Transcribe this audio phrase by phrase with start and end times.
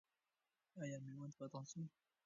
[0.81, 1.81] آیا میوند فتح سو؟